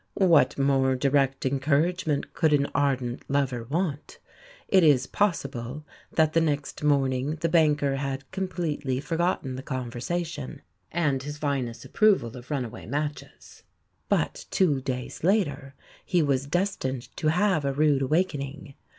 What 0.15 0.57
more 0.57 0.95
direct 0.95 1.45
encouragement 1.45 2.33
could 2.33 2.53
an 2.53 2.65
ardent 2.73 3.21
lover 3.29 3.65
want? 3.65 4.17
It 4.67 4.83
is 4.83 5.05
possible 5.05 5.85
that 6.13 6.33
the 6.33 6.41
next 6.41 6.81
morning 6.83 7.35
the 7.41 7.49
banker 7.49 7.97
had 7.97 8.23
completely 8.31 8.99
forgotten 8.99 9.57
the 9.57 9.61
conversation, 9.61 10.63
and 10.91 11.21
his 11.21 11.37
vinous 11.37 11.85
approval 11.85 12.35
of 12.35 12.49
runaway 12.49 12.87
matches; 12.87 13.61
but, 14.09 14.47
two 14.49 14.81
days 14.81 15.23
later, 15.23 15.75
he 16.03 16.23
was 16.23 16.47
destined 16.47 17.15
to 17.17 17.27
have 17.27 17.63
a 17.63 17.71
rude 17.71 18.01
awaking. 18.01 18.73